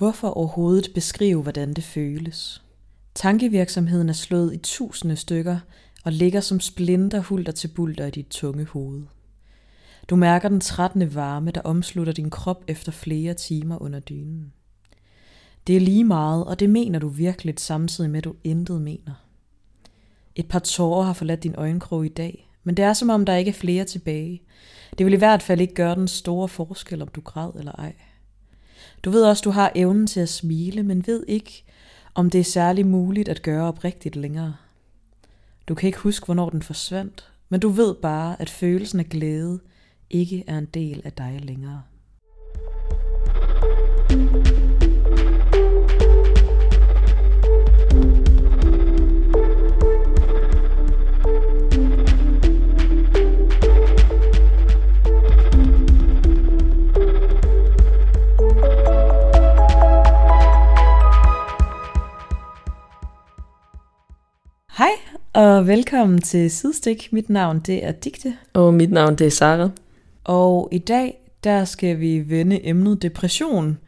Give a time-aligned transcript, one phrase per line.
[0.00, 2.62] Hvorfor overhovedet beskrive, hvordan det føles?
[3.14, 5.58] Tankevirksomheden er slået i tusinde stykker
[6.04, 9.02] og ligger som splinter hulter til bulter i dit tunge hoved.
[10.10, 14.52] Du mærker den trættende varme, der omslutter din krop efter flere timer under dynen.
[15.66, 19.26] Det er lige meget, og det mener du virkelig samtidig med, at du intet mener.
[20.34, 23.36] Et par tårer har forladt din øjenkrog i dag, men det er som om, der
[23.36, 24.42] ikke er flere tilbage.
[24.98, 27.94] Det vil i hvert fald ikke gøre den store forskel, om du græd eller ej.
[29.04, 31.64] Du ved også, du har evnen til at smile, men ved ikke,
[32.14, 34.56] om det er særlig muligt at gøre oprigtigt længere.
[35.68, 39.60] Du kan ikke huske, hvornår den forsvandt, men du ved bare, at følelsen af glæde
[40.10, 41.82] ikke er en del af dig længere.
[64.80, 64.92] Hej
[65.32, 67.12] og velkommen til Sidestik.
[67.12, 68.36] Mit navn det er Digte.
[68.52, 69.70] Og mit navn det er Sara.
[70.24, 71.14] Og i dag
[71.44, 73.78] der skal vi vende emnet depression,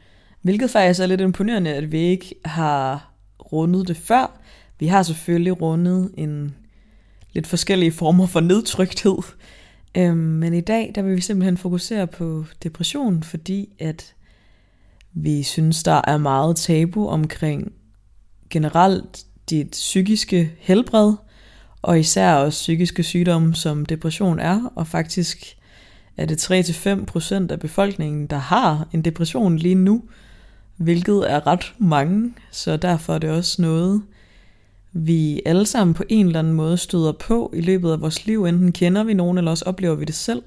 [0.43, 3.13] hvilket faktisk er lidt imponerende, at vi ikke har
[3.53, 4.41] rundet det før.
[4.79, 6.55] Vi har selvfølgelig rundet en
[7.33, 9.19] lidt forskellige former for nedtrykthed.
[9.97, 14.15] Øhm, men i dag der vil vi simpelthen fokusere på depression, fordi at
[15.13, 17.73] vi synes, der er meget tabu omkring
[18.51, 21.13] generelt dit psykiske helbred,
[21.83, 25.57] og især også psykiske sygdomme, som depression er, og faktisk
[26.17, 30.03] er det 3-5% af befolkningen, der har en depression lige nu,
[30.77, 34.03] hvilket er ret mange, så derfor er det også noget,
[34.93, 38.45] vi alle sammen på en eller anden måde støder på i løbet af vores liv.
[38.45, 40.43] Enten kender vi nogen, eller også oplever vi det selv.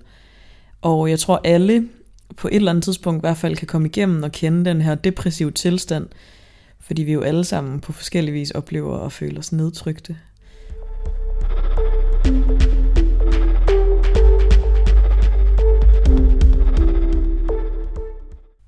[0.82, 1.88] Og jeg tror alle
[2.38, 4.96] på et eller andet tidspunkt i hvert fald kan komme igennem og kende den her
[4.96, 6.08] depressive tilstand,
[6.86, 10.18] fordi vi jo alle sammen på forskellige vis oplever og føler os nedtrykte.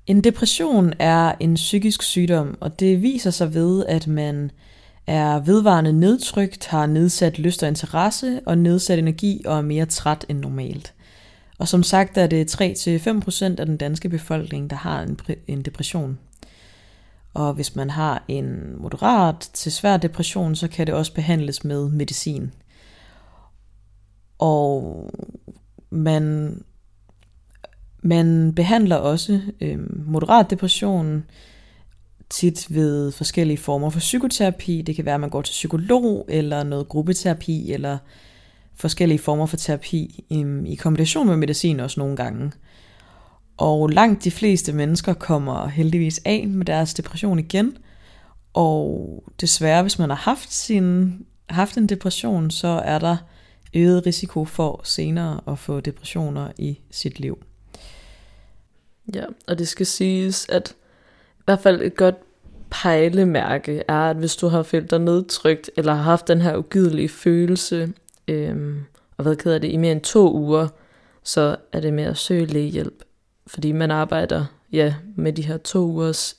[0.06, 4.50] En depression er en psykisk sygdom, og det viser sig ved, at man
[5.06, 10.26] er vedvarende nedtrykt, har nedsat lyst og interesse og nedsat energi og er mere træt
[10.28, 10.94] end normalt.
[11.58, 16.18] Og som sagt er det 3-5% af den danske befolkning, der har en, en depression.
[17.38, 21.88] Og hvis man har en moderat til svær depression, så kan det også behandles med
[21.88, 22.52] medicin.
[24.38, 25.10] Og
[25.90, 26.56] man,
[28.02, 31.24] man behandler også øh, moderat depression
[32.30, 34.82] tit ved forskellige former for psykoterapi.
[34.82, 37.98] Det kan være, at man går til psykolog, eller noget gruppeterapi, eller
[38.74, 42.52] forskellige former for terapi i, i kombination med medicin også nogle gange.
[43.58, 47.76] Og langt de fleste mennesker kommer heldigvis af med deres depression igen.
[48.54, 53.16] Og desværre, hvis man har haft, sin, haft en depression, så er der
[53.74, 57.38] øget risiko for senere at få depressioner i sit liv.
[59.14, 60.74] Ja, og det skal siges, at
[61.38, 62.16] i hvert fald et godt
[62.70, 67.08] pejlemærke er, at hvis du har følt dig nedtrykt, eller har haft den her ugidelige
[67.08, 67.92] følelse,
[68.28, 68.80] øhm,
[69.16, 70.68] og hvad keder det i mere end to uger,
[71.22, 73.02] så er det med at søge lægehjælp
[73.48, 76.36] fordi man arbejder ja, med de her to ugers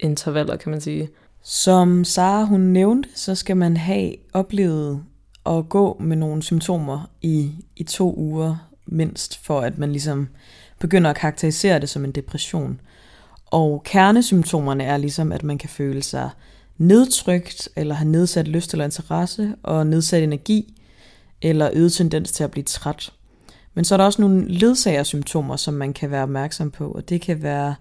[0.00, 1.08] intervaller, kan man sige.
[1.42, 5.02] Som Sara hun nævnte, så skal man have oplevet
[5.46, 10.28] at gå med nogle symptomer i, i to uger mindst, for at man ligesom
[10.80, 12.80] begynder at karakterisere det som en depression.
[13.46, 16.30] Og kernesymptomerne er ligesom, at man kan føle sig
[16.78, 20.74] nedtrykt, eller have nedsat lyst eller interesse, og nedsat energi,
[21.42, 23.12] eller øget tendens til at blive træt.
[23.78, 27.20] Men så er der også nogle ledsagersymptomer, som man kan være opmærksom på, og det
[27.20, 27.74] kan være,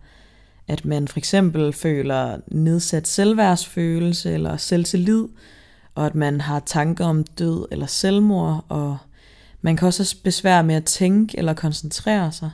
[0.67, 5.25] at man for eksempel føler nedsat selvværdsfølelse eller selvtillid,
[5.95, 8.97] og at man har tanker om død eller selvmord, og
[9.61, 12.51] man kan også have besvær med at tænke eller koncentrere sig.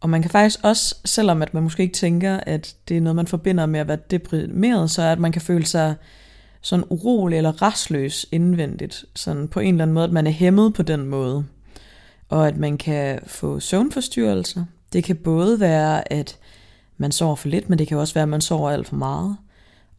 [0.00, 3.16] Og man kan faktisk også, selvom at man måske ikke tænker, at det er noget,
[3.16, 5.94] man forbinder med at være deprimeret, så er at man kan føle sig
[6.60, 9.04] sådan urolig eller restløs indvendigt.
[9.14, 11.44] Sådan på en eller anden måde, at man er hæmmet på den måde
[12.28, 14.64] og at man kan få søvnforstyrrelser.
[14.92, 16.38] Det kan både være, at
[16.96, 19.36] man sover for lidt, men det kan også være, at man sover alt for meget.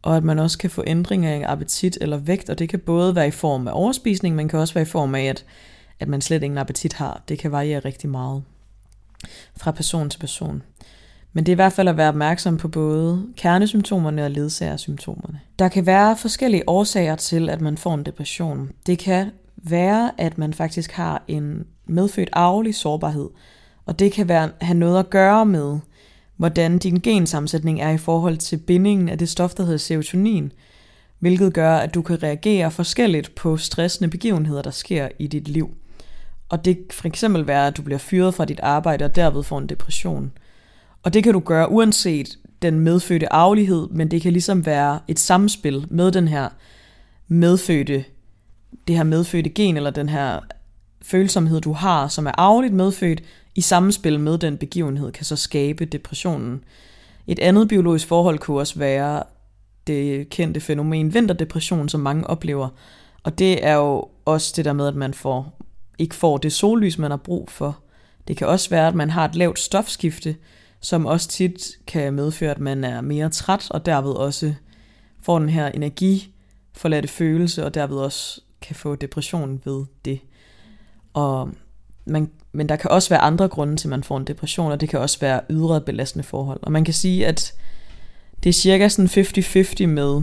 [0.02, 3.14] Og at man også kan få ændringer i appetit eller vægt, og det kan både
[3.14, 5.44] være i form af overspisning, men kan også være i form af, at,
[6.00, 7.22] at man slet ingen appetit har.
[7.28, 8.42] Det kan variere rigtig meget
[9.56, 10.62] fra person til person.
[11.32, 15.40] Men det er i hvert fald at være opmærksom på både kernesymptomerne og ledsagersymptomerne.
[15.58, 18.70] Der kan være forskellige årsager til, at man får en depression.
[18.86, 19.30] Det kan
[19.62, 23.28] være, at man faktisk har en medfødt arvelig sårbarhed,
[23.86, 25.78] og det kan være, have noget at gøre med,
[26.36, 30.52] hvordan din gensammensætning er i forhold til bindingen af det stof, der hedder serotonin,
[31.18, 35.70] hvilket gør, at du kan reagere forskelligt på stressende begivenheder, der sker i dit liv.
[36.48, 39.42] Og det kan for eksempel være, at du bliver fyret fra dit arbejde og derved
[39.42, 40.32] får en depression.
[41.02, 45.18] Og det kan du gøre uanset den medfødte arvelighed, men det kan ligesom være et
[45.18, 46.48] samspil med den her
[47.28, 48.04] medfødte,
[48.90, 50.40] det her medfødte gen, eller den her
[51.02, 53.22] følsomhed, du har, som er arveligt medfødt,
[53.54, 56.64] i samspil med den begivenhed, kan så skabe depressionen.
[57.26, 59.22] Et andet biologisk forhold kunne også være
[59.86, 62.68] det kendte fænomen vinterdepression, som mange oplever.
[63.22, 65.58] Og det er jo også det der med, at man får,
[65.98, 67.78] ikke får det sollys, man har brug for.
[68.28, 70.36] Det kan også være, at man har et lavt stofskifte,
[70.80, 74.54] som også tit kan medføre, at man er mere træt, og derved også
[75.22, 80.20] får den her energiforladte følelse, og derved også kan få depression ved det.
[81.12, 81.50] Og
[82.04, 84.80] man, men der kan også være andre grunde til, at man får en depression, og
[84.80, 86.60] det kan også være ydre belastende forhold.
[86.62, 87.52] Og man kan sige, at
[88.42, 90.22] det er cirka sådan 50-50 med,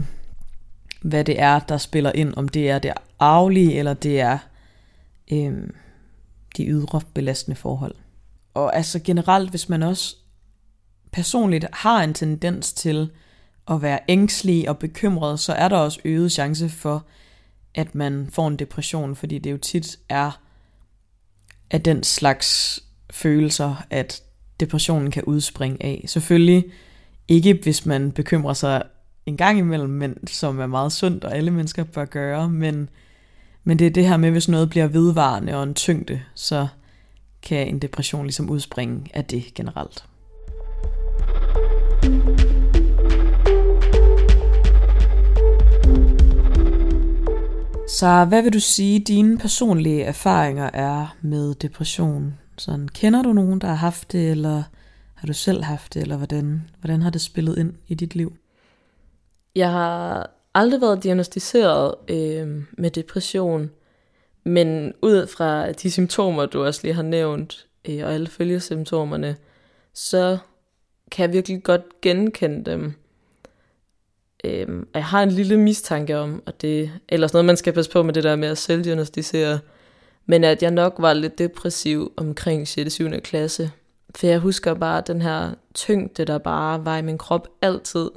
[1.02, 4.38] hvad det er, der spiller ind, om det er det arvelige, eller det er
[5.32, 5.74] øhm,
[6.56, 7.94] de ydre belastende forhold.
[8.54, 10.16] Og altså generelt, hvis man også
[11.12, 13.10] personligt har en tendens til
[13.70, 17.06] at være ængstelig og bekymret, så er der også øget chance for,
[17.78, 20.40] at man får en depression, fordi det jo tit er
[21.70, 22.80] af den slags
[23.10, 24.22] følelser, at
[24.60, 26.04] depressionen kan udspringe af.
[26.06, 26.64] Selvfølgelig
[27.28, 28.82] ikke, hvis man bekymrer sig
[29.26, 32.88] en gang imellem, men som er meget sundt, og alle mennesker bør gøre, men,
[33.64, 36.68] men det er det her med, hvis noget bliver vedvarende og en tyngde, så
[37.42, 40.04] kan en depression ligesom udspringe af det generelt.
[47.88, 52.38] Så hvad vil du sige, dine personlige erfaringer er med depression?
[52.58, 54.62] Sådan, kender du nogen, der har haft det, eller
[55.14, 58.36] har du selv haft det, eller hvordan, hvordan har det spillet ind i dit liv?
[59.54, 63.70] Jeg har aldrig været diagnostiseret øh, med depression,
[64.44, 69.36] men ud fra de symptomer, du også lige har nævnt, øh, og alle følgesymptomerne,
[69.94, 70.38] så
[71.10, 72.94] kan jeg virkelig godt genkende dem.
[74.44, 77.90] Øhm, jeg har en lille mistanke om, at det er ellers noget, man skal passe
[77.90, 79.58] på med det der med at selvdiagnostisere,
[80.26, 82.86] men at jeg nok var lidt depressiv omkring 6.
[82.86, 83.10] og 7.
[83.10, 83.70] klasse.
[84.16, 88.10] For jeg husker bare den her tyngde, der bare var i min krop altid.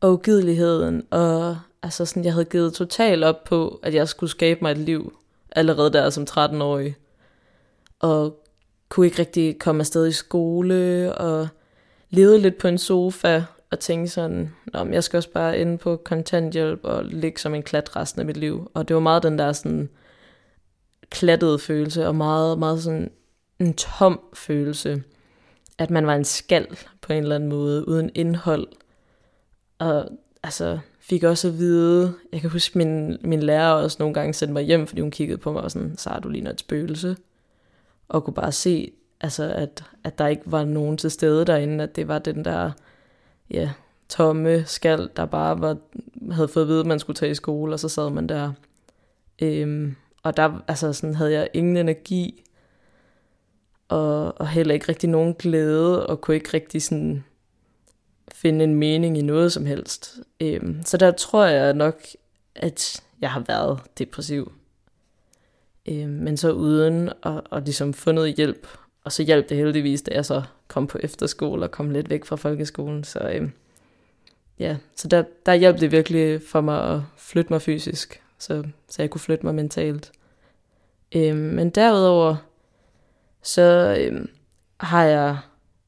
[0.00, 4.58] Og ugideligheden, og altså sådan, jeg havde givet totalt op på, at jeg skulle skabe
[4.62, 5.18] mig et liv,
[5.52, 6.96] allerede der som 13-årig.
[8.00, 8.46] Og
[8.88, 11.48] kunne ikke rigtig komme afsted i skole, og
[12.10, 13.42] levede lidt på en sofa,
[13.76, 17.62] at tænke sådan, Nå, jeg skal også bare ende på kontanthjælp og ligge som en
[17.62, 18.70] klat resten af mit liv.
[18.74, 19.88] Og det var meget den der sådan
[21.10, 23.10] klattede følelse, og meget, meget sådan
[23.58, 25.02] en tom følelse,
[25.78, 26.66] at man var en skal
[27.00, 28.66] på en eller anden måde, uden indhold.
[29.78, 30.08] Og
[30.42, 34.52] altså, fik også at vide, jeg kan huske, min, min lærer også nogle gange sendte
[34.52, 37.16] mig hjem, fordi hun kiggede på mig og sådan, så du ligner et spøgelse.
[38.08, 41.96] Og kunne bare se, altså, at, at der ikke var nogen til stede derinde, at
[41.96, 42.70] det var den der
[43.50, 43.70] ja,
[44.08, 45.76] tomme skal, der bare var,
[46.32, 48.52] havde fået at vide, at man skulle tage i skole, og så sad man der.
[49.42, 52.42] Øhm, og der altså sådan, havde jeg ingen energi,
[53.88, 57.24] og, og heller ikke rigtig nogen glæde, og kunne ikke rigtig sådan
[58.34, 60.18] finde en mening i noget som helst.
[60.40, 62.00] Øhm, så der tror jeg nok,
[62.54, 64.52] at jeg har været depressiv.
[65.86, 68.68] Øhm, men så uden at, at ligesom få noget hjælp.
[69.06, 72.24] Og så hjalp det heldigvis, da jeg så kom på efterskole og kom lidt væk
[72.24, 73.04] fra folkeskolen.
[73.04, 73.52] Så øhm,
[74.58, 79.02] ja, så der, der hjalp det virkelig for mig at flytte mig fysisk, så, så
[79.02, 80.12] jeg kunne flytte mig mentalt.
[81.16, 82.36] Øhm, men derudover,
[83.42, 84.28] så øhm,
[84.80, 85.38] har jeg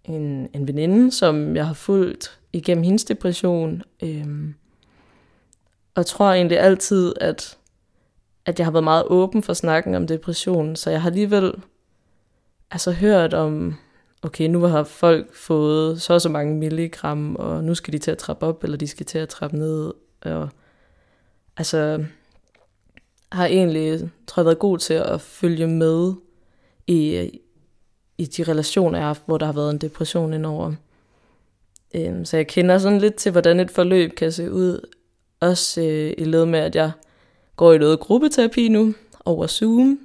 [0.04, 3.82] en, en veninde, som jeg har fulgt igennem hendes depression.
[4.02, 4.54] Øhm,
[5.94, 7.58] og tror egentlig altid, at,
[8.46, 11.52] at jeg har været meget åben for snakken om depression, så jeg har alligevel
[12.70, 13.74] altså hørt om,
[14.22, 18.10] okay, nu har folk fået så og så mange milligram, og nu skal de til
[18.10, 19.92] at trappe op, eller de skal til at trappe ned.
[20.20, 20.48] Og,
[21.56, 22.04] altså,
[23.32, 26.12] har egentlig, tror jeg, været god til at følge med
[26.86, 27.30] i,
[28.18, 30.74] i de relationer, jeg har haft, hvor der har været en depression indover.
[31.94, 34.86] Øhm, så jeg kender sådan lidt til, hvordan et forløb kan se ud.
[35.40, 36.90] Også øh, i led med, at jeg
[37.56, 38.94] går i noget gruppeterapi nu
[39.24, 39.98] over Zoom,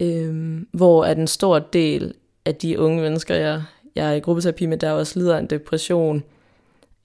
[0.00, 2.14] øhm, hvor at en stor del
[2.44, 3.62] af de unge mennesker, jeg,
[3.94, 6.22] jeg er i gruppeterapi med, der også lider af en depression,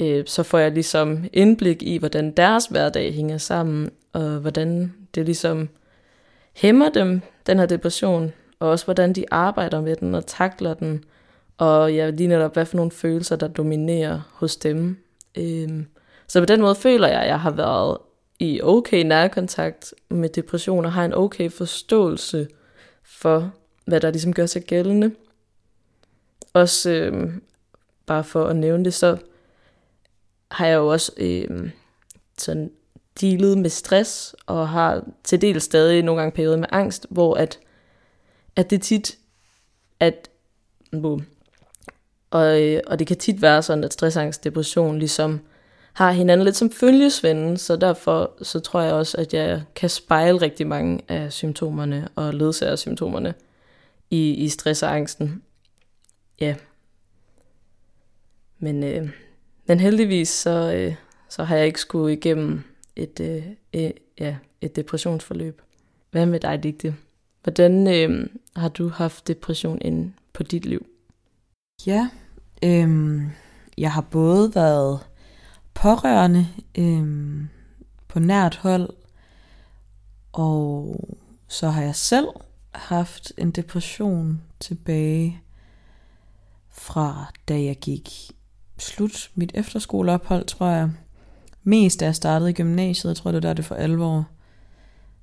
[0.02, 5.26] øh, så får jeg ligesom indblik i, hvordan deres hverdag hænger sammen, og hvordan det
[5.26, 5.70] ligesom
[6.54, 11.04] hæmmer dem, den her depression, og også hvordan de arbejder med den og takler den,
[11.58, 14.98] og ja, lige netop, hvad for nogle følelser, der dominerer hos dem.
[15.38, 15.86] Øhm,
[16.28, 17.98] så på den måde føler jeg, at jeg har været
[18.40, 22.48] i okay nærkontakt med depression, og har en okay forståelse
[23.06, 23.54] for,
[23.86, 25.16] hvad der ligesom gør sig gældende.
[26.54, 27.34] Også øh,
[28.06, 29.18] bare for at nævne det, så
[30.52, 31.70] har jeg jo også øh,
[32.38, 32.72] sådan
[33.22, 37.60] dealet med stress, og har til del stadig nogle gange perioder med angst, hvor at,
[38.56, 39.18] at det tit,
[40.00, 40.30] at,
[42.32, 45.40] og, øh, og det kan tit være sådan, at stressangst, depression ligesom
[45.96, 50.42] har hinanden lidt som følgesvende, så derfor så tror jeg også, at jeg kan spejle
[50.42, 53.34] rigtig mange af symptomerne og ledsager symptomerne
[54.10, 55.42] i, i stress og angsten.
[56.42, 56.56] Ja.
[58.60, 59.10] Men, øh,
[59.68, 60.96] men heldigvis så, øh,
[61.30, 62.64] så har jeg ikke skulle igennem
[62.96, 65.62] et, øh, øh, ja, et depressionsforløb.
[66.12, 66.96] Hvad med dig, Digte?
[67.44, 70.86] Hvordan øh, har du haft depression ind på dit liv?
[71.86, 72.10] Ja,
[72.64, 73.22] øh,
[73.78, 75.00] jeg har både været
[75.76, 77.44] pårørende øh,
[78.08, 78.90] på nært hold,
[80.34, 80.96] og
[81.48, 82.28] så har jeg selv
[82.72, 85.42] haft en depression tilbage
[86.70, 88.10] fra da jeg gik
[88.78, 90.92] slut mit efterskoleophold, tror jeg.
[91.64, 94.28] Mest da jeg startede i gymnasiet, jeg tror det var der det for alvor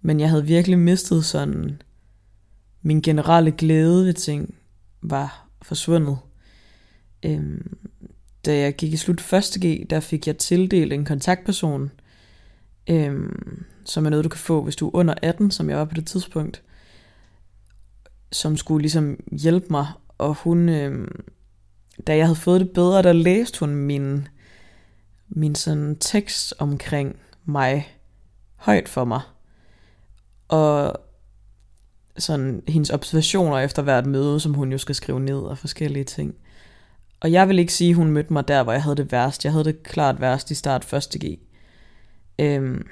[0.02, 1.82] men jeg havde virkelig mistet sådan,
[2.82, 4.54] min generelle glæde ved ting
[5.02, 6.18] var forsvundet.
[7.22, 7.78] Øhm,
[8.46, 9.44] da jeg gik i slut 1.
[9.64, 11.90] G, der fik jeg tildelt en kontaktperson,
[12.90, 15.84] øhm, som er noget, du kan få, hvis du er under 18, som jeg var
[15.84, 16.62] på det tidspunkt
[18.32, 19.86] som skulle ligesom hjælpe mig,
[20.18, 21.08] og hun, øh,
[22.06, 24.28] da jeg havde fået det bedre, der læste hun min,
[25.28, 27.96] min sådan tekst omkring mig
[28.56, 29.20] højt for mig.
[30.48, 31.00] Og
[32.18, 36.34] sådan hendes observationer efter hvert møde, som hun jo skal skrive ned og forskellige ting.
[37.20, 39.44] Og jeg vil ikke sige, at hun mødte mig der, hvor jeg havde det værst.
[39.44, 41.02] Jeg havde det klart værst i start 1.
[41.24, 41.38] G.
[42.38, 42.86] Øhm,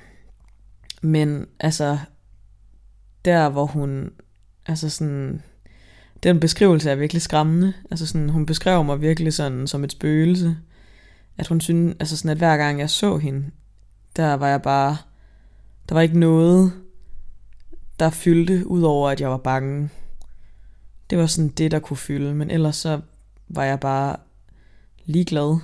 [1.02, 1.98] men altså,
[3.24, 4.10] der hvor hun
[4.68, 5.42] Altså sådan,
[6.22, 7.72] den beskrivelse er virkelig skræmmende.
[7.90, 10.56] Altså sådan, hun beskrev mig virkelig sådan som et spøgelse.
[11.38, 13.50] At hun synes, altså sådan, at hver gang jeg så hende,
[14.16, 14.96] der var jeg bare,
[15.88, 16.72] der var ikke noget,
[17.98, 19.88] der fyldte, udover at jeg var bange.
[21.10, 23.00] Det var sådan det, der kunne fylde, men ellers så
[23.48, 24.16] var jeg bare
[25.04, 25.58] ligeglad.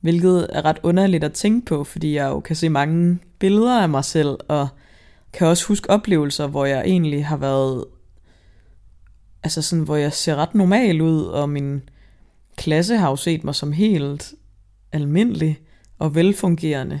[0.00, 3.88] Hvilket er ret underligt at tænke på, fordi jeg jo kan se mange billeder af
[3.88, 4.68] mig selv, og
[5.32, 7.84] kan også huske oplevelser, hvor jeg egentlig har været
[9.46, 11.82] altså sådan, hvor jeg ser ret normal ud, og min
[12.56, 14.34] klasse har jo set mig som helt
[14.92, 15.60] almindelig
[15.98, 17.00] og velfungerende.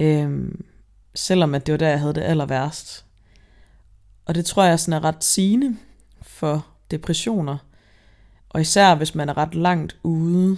[0.00, 0.64] Øhm,
[1.14, 3.06] selvom at det var der, jeg havde det aller værst.
[4.24, 5.76] Og det tror jeg sådan er ret sigende
[6.22, 7.58] for depressioner.
[8.48, 10.56] Og især hvis man er ret langt ude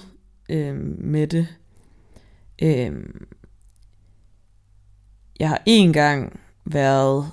[0.49, 1.47] øhm, med det.
[2.63, 3.27] Øhm,
[5.41, 7.31] jeg har en gang været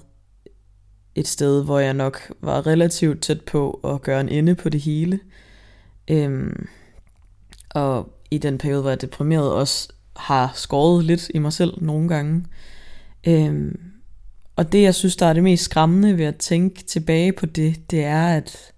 [1.16, 4.82] et sted, hvor jeg nok var relativt tæt på at gøre en ende på det
[4.82, 5.20] hele.
[6.08, 6.68] Øhm,
[7.70, 12.08] og i den periode, hvor jeg deprimeret, også har skåret lidt i mig selv nogle
[12.08, 12.46] gange.
[13.28, 13.80] Øhm,
[14.56, 17.92] og det, jeg synes, der er det mest skræmmende ved at tænke tilbage på det,
[17.92, 18.72] det er, at,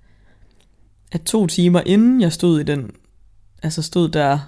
[1.12, 2.92] at to timer inden jeg stod i den,
[3.63, 4.39] altså stod der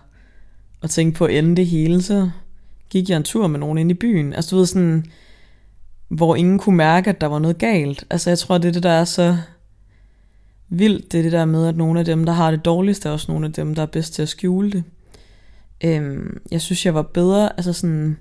[0.82, 2.29] og tænkte på at ende det hele, så
[2.89, 4.34] gik jeg en tur med nogen ind i byen.
[4.34, 5.06] Altså du ved sådan,
[6.07, 8.05] hvor ingen kunne mærke, at der var noget galt.
[8.09, 9.37] Altså jeg tror, det er det, der er så
[10.69, 13.09] vildt, det er det der med, at nogle af dem, der har det dårligst, er
[13.09, 14.83] også nogle af dem, der er bedst til at skjule det.
[15.83, 18.17] Øhm, jeg synes, jeg var bedre, altså sådan,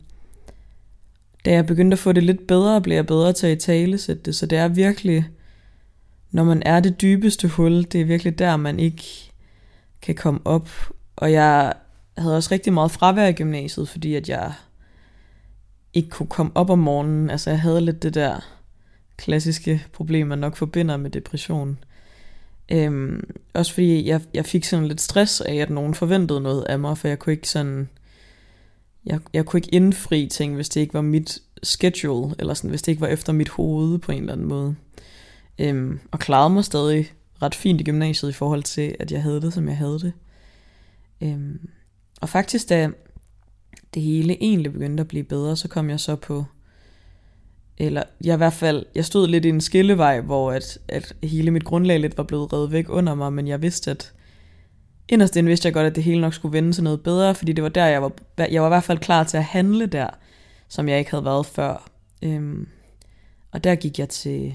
[1.44, 4.22] da jeg begyndte at få det lidt bedre, blev jeg bedre til at tale sætte
[4.22, 5.28] det, så det er virkelig,
[6.30, 9.32] når man er det dybeste hul, det er virkelig der, man ikke
[10.02, 10.70] kan komme op.
[11.16, 11.72] Og jeg
[12.18, 14.52] havde også rigtig meget fravær i gymnasiet, fordi at jeg
[15.96, 17.30] ikke kunne komme op om morgenen.
[17.30, 18.40] Altså jeg havde lidt det der
[19.16, 21.78] klassiske problem, man nok forbinder med depression.
[22.72, 26.78] Øhm, også fordi jeg, jeg fik sådan lidt stress af, at nogen forventede noget af
[26.78, 27.88] mig, for jeg kunne ikke sådan...
[29.06, 32.82] Jeg, jeg kunne ikke indfri ting, hvis det ikke var mit schedule, eller sådan, hvis
[32.82, 34.76] det ikke var efter mit hoved på en eller anden måde.
[35.58, 37.12] Øhm, og klarede mig stadig
[37.42, 40.12] ret fint i gymnasiet i forhold til, at jeg havde det, som jeg havde det.
[41.20, 41.68] Øhm,
[42.20, 42.90] og faktisk da
[43.96, 46.44] det hele egentlig begyndte at blive bedre, så kom jeg så på,
[47.78, 51.50] eller jeg i hvert fald, jeg stod lidt i en skillevej, hvor at, at hele
[51.50, 54.12] mit grundlag lidt var blevet reddet væk under mig, men jeg vidste, at
[55.08, 57.52] inderst inden vidste jeg godt, at det hele nok skulle vende til noget bedre, fordi
[57.52, 58.12] det var der, jeg var,
[58.50, 60.08] jeg var i hvert fald klar til at handle der,
[60.68, 61.90] som jeg ikke havde været før.
[62.22, 62.68] Øhm,
[63.52, 64.54] og der gik jeg til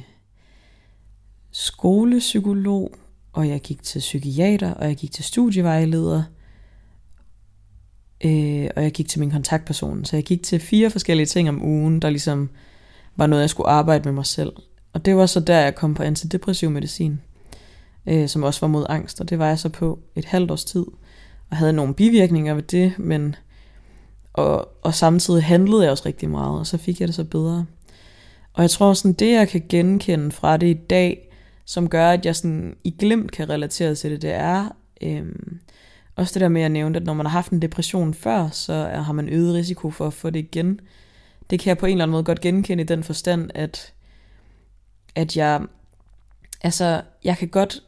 [1.52, 2.96] skolepsykolog,
[3.34, 6.24] og jeg gik til psykiater, og jeg gik til studievejleder,
[8.24, 10.06] øh, og jeg gik til min kontaktperson.
[10.06, 12.50] Så jeg gik til fire forskellige ting om ugen, der ligesom
[13.16, 14.54] var noget, jeg skulle arbejde med mig selv.
[14.94, 17.22] Og det var så der, jeg kom på antidepressiv medicin,
[18.08, 20.66] øh, som også var mod angst, og det var jeg så på et halvt års
[20.66, 20.86] tid,
[21.50, 23.36] og havde nogle bivirkninger ved det, men
[24.34, 27.66] og, og samtidig handlede jeg også rigtig meget, og så fik jeg det så bedre.
[28.54, 31.32] Og jeg tror sådan, det jeg kan genkende fra det i dag,
[31.66, 34.70] som gør, at jeg sådan i glimt kan relatere til det, det er
[35.02, 35.60] øhm,
[36.16, 38.74] også det der med at nævne, at når man har haft en depression før, så
[38.84, 40.80] har man øget risiko for at få det igen.
[41.50, 43.94] Det kan jeg på en eller anden måde godt genkende i den forstand, at,
[45.16, 45.62] at jeg,
[46.62, 47.84] altså, jeg kan godt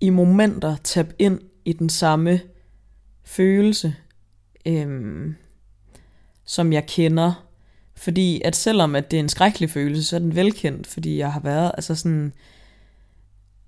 [0.00, 2.40] i momenter tabe ind i den samme
[3.24, 3.94] følelse,
[4.66, 5.34] øhm,
[6.44, 7.46] som jeg kender.
[7.94, 11.32] Fordi at selvom at det er en skrækkelig følelse, så er den velkendt, fordi jeg
[11.32, 12.32] har været, altså sådan,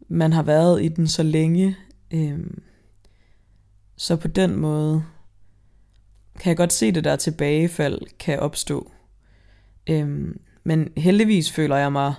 [0.09, 1.76] man har været i den så længe.
[2.11, 2.62] Øhm,
[3.98, 5.04] så på den måde
[6.40, 8.90] kan jeg godt se det der tilbagefald kan opstå.
[9.87, 12.14] Øhm, men heldigvis føler jeg mig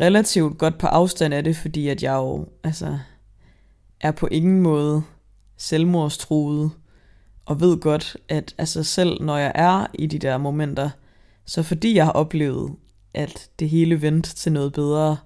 [0.00, 2.98] relativt godt på afstand af det, fordi at jeg jo altså,
[4.00, 5.02] er på ingen måde
[5.56, 6.70] selvmordstruet,
[7.46, 10.90] og ved godt, at altså selv når jeg er i de der momenter,
[11.44, 12.76] så fordi jeg har oplevet,
[13.14, 15.16] at det hele vendte til noget bedre,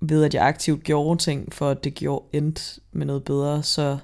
[0.00, 3.98] ved at jeg aktivt gjorde ting, for at det gjorde endt med noget bedre, så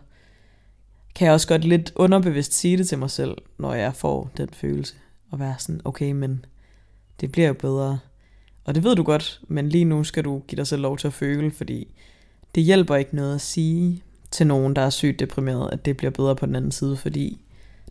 [1.16, 4.48] kan jeg også godt lidt underbevidst sige det til mig selv, når jeg får den
[4.52, 4.94] følelse,
[5.30, 6.44] og være sådan, okay, men
[7.20, 7.98] det bliver jo bedre.
[8.64, 11.06] Og det ved du godt, men lige nu skal du give dig selv lov til
[11.06, 11.94] at føle, fordi
[12.54, 16.10] det hjælper ikke noget at sige til nogen, der er sygt deprimeret, at det bliver
[16.10, 17.40] bedre på den anden side, fordi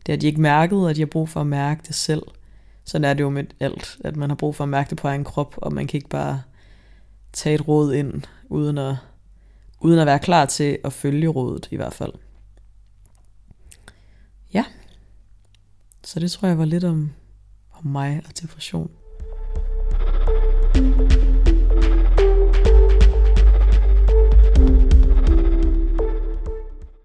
[0.06, 2.24] det har de ikke mærket, at de har brug for at mærke det selv.
[2.84, 5.08] Sådan er det jo med alt, at man har brug for at mærke det på
[5.08, 6.42] egen krop, og man kan ikke bare
[7.34, 8.96] tage et råd ind, uden at,
[9.82, 12.12] uden at være klar til at følge rådet i hvert fald.
[14.56, 14.66] Ja,
[16.04, 17.12] så det tror jeg var lidt om,
[17.72, 18.92] om mig og depression.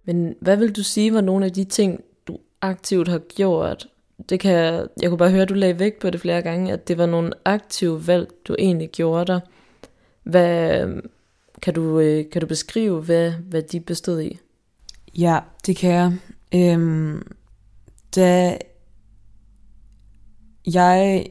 [0.05, 3.89] Men hvad vil du sige var nogle af de ting, du aktivt har gjort?
[4.29, 6.89] Det kan, jeg kunne bare høre, at du lagde vægt på det flere gange, at
[6.89, 9.41] det var nogle aktive valg, du egentlig gjorde dig.
[10.23, 10.87] Hvad,
[11.63, 14.39] kan, du, øh, kan du beskrive, hvad, hvad de bestod i?
[15.19, 16.13] Ja, det kan jeg.
[16.55, 17.23] Øhm,
[18.17, 18.59] da
[20.67, 21.27] jeg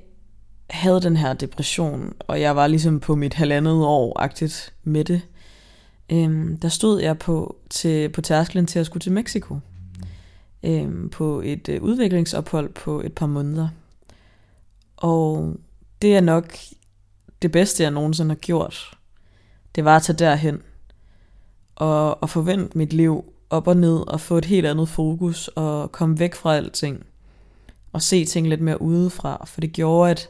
[0.69, 5.21] havde den her depression, og jeg var ligesom på mit halvandet år-agtigt med det,
[6.11, 9.59] øhm, der stod jeg på, til, på tærsklen til at skulle til Mexico.
[10.63, 13.69] Øhm, på et øh, udviklingsophold på et par måneder.
[14.97, 15.55] Og
[16.01, 16.57] det er nok
[17.41, 18.97] det bedste, jeg nogensinde har gjort.
[19.75, 20.61] Det var at tage derhen
[21.75, 25.91] og, og forvente mit liv op og ned og få et helt andet fokus og
[25.91, 27.05] komme væk fra alting
[27.93, 30.29] og se ting lidt mere udefra, for det gjorde, at,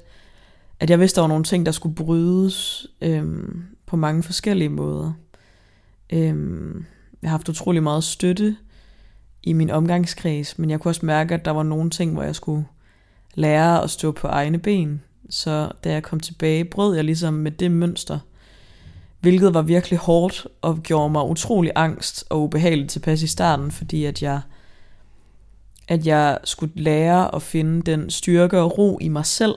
[0.79, 5.13] at jeg vidste, der var nogle ting, der skulle brydes øhm, på mange forskellige måder.
[6.09, 6.85] Øhm,
[7.21, 8.57] jeg har haft utrolig meget støtte
[9.43, 12.35] i min omgangskreds, men jeg kunne også mærke, at der var nogle ting, hvor jeg
[12.35, 12.65] skulle
[13.35, 15.01] lære at stå på egne ben.
[15.29, 18.19] Så da jeg kom tilbage, brød jeg ligesom med det mønster,
[19.19, 24.05] hvilket var virkelig hårdt og gjorde mig utrolig angst og ubehageligt tilpas i starten, fordi
[24.05, 24.41] at jeg,
[25.87, 29.55] at jeg skulle lære at finde den styrke og ro i mig selv,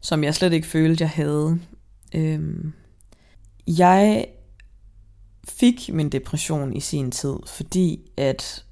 [0.00, 1.58] som jeg slet ikke følte, jeg havde.
[2.14, 2.72] Øhm,
[3.66, 4.26] jeg
[5.48, 8.64] fik min depression i sin tid, fordi at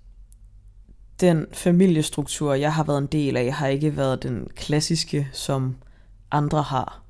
[1.20, 5.76] den familiestruktur, jeg har været en del af, har ikke været den klassiske, som
[6.30, 7.03] andre har.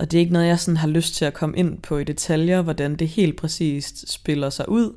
[0.00, 2.04] Og det er ikke noget, jeg sådan har lyst til at komme ind på i
[2.04, 4.96] detaljer, hvordan det helt præcist spiller sig ud.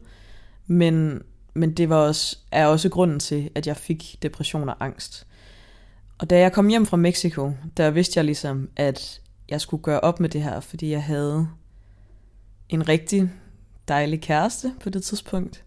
[0.68, 1.22] Men,
[1.54, 5.28] men det var også, er også grunden til, at jeg fik depression og angst.
[6.18, 10.00] Og da jeg kom hjem fra Mexico, der vidste jeg ligesom, at jeg skulle gøre
[10.00, 11.48] op med det her, fordi jeg havde
[12.70, 13.30] en rigtig
[13.88, 15.64] dejlig kæreste på det tidspunkt.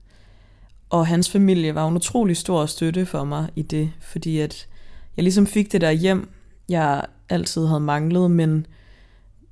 [0.91, 4.69] Og hans familie var en utrolig stor støtte for mig i det, fordi at
[5.17, 6.31] jeg ligesom fik det der hjem,
[6.69, 8.67] jeg altid havde manglet, men,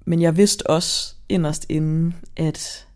[0.04, 2.86] men jeg vidste også inderst inden, at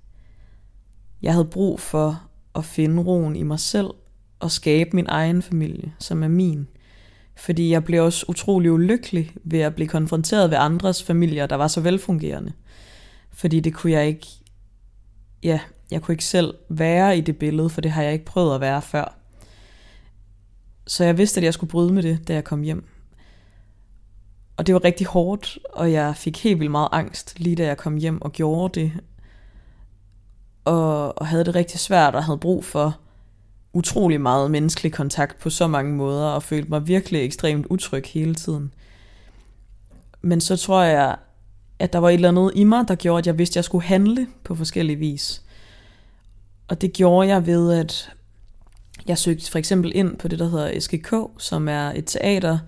[1.23, 2.23] jeg havde brug for
[2.55, 3.90] at finde roen i mig selv
[4.40, 6.68] og skabe min egen familie, som er min.
[7.37, 11.68] Fordi jeg blev også utrolig ulykkelig ved at blive konfronteret ved andres familier, der var
[11.68, 12.53] så velfungerende.
[13.31, 14.27] Fordi det kunne jeg ikke,
[15.42, 18.55] ja, jeg kunne ikke selv være i det billede, for det har jeg ikke prøvet
[18.55, 19.18] at være før.
[20.87, 22.85] Så jeg vidste, at jeg skulle bryde med det, da jeg kom hjem.
[24.59, 27.77] Og det var rigtig hårdt, og jeg fik helt vildt meget angst, lige da jeg
[27.77, 28.92] kom hjem og gjorde det.
[30.64, 32.99] Og, og havde det rigtig svært, og havde brug for
[33.73, 38.35] utrolig meget menneskelig kontakt på så mange måder, og følte mig virkelig ekstremt utryg hele
[38.35, 38.73] tiden.
[40.23, 41.16] Men så tror jeg,
[41.79, 43.64] at der var et eller andet i mig, der gjorde, at jeg vidste, at jeg
[43.64, 45.42] skulle handle på forskellige vis.
[46.68, 48.12] Og det gjorde jeg ved, at
[49.07, 52.59] jeg søgte for eksempel ind på det, der hedder SGK, som er et teater,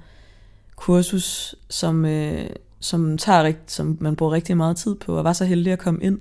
[0.80, 5.44] kursus, som, øh, som, tager, som man bruger rigtig meget tid på, og var så
[5.44, 6.18] heldig at komme ind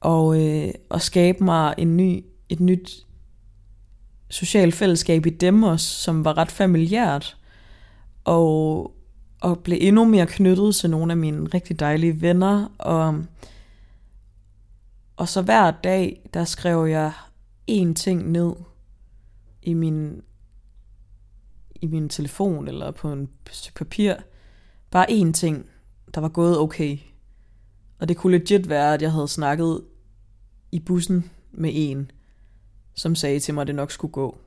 [0.00, 3.06] og, øh, og skabe mig en ny, et nyt
[4.30, 7.36] socialt fællesskab i dem også, som var ret familiært,
[8.24, 8.92] og,
[9.40, 13.24] og blev endnu mere knyttet til nogle af mine rigtig dejlige venner, og
[15.16, 17.12] og så hver dag, der skrev jeg
[17.70, 18.52] én ting ned
[19.62, 20.22] i min,
[21.80, 24.14] i min telefon eller på en stykke papir.
[24.90, 25.66] Bare én ting,
[26.14, 26.98] der var gået okay.
[27.98, 29.80] Og det kunne legit være, at jeg havde snakket
[30.72, 32.10] i bussen med en,
[32.94, 34.38] som sagde til mig, at det nok skulle gå.